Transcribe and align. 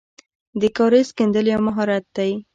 د 0.59 0.61
کاریز 0.77 1.09
کیندل 1.17 1.45
یو 1.53 1.61
مهارت 1.67 2.05
دی. 2.15 2.31